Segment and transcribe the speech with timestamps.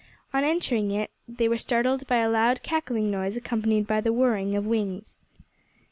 [0.33, 4.55] On entering it they were startled by a loud cackling noise, accompanied by the whirring
[4.55, 5.19] of wings.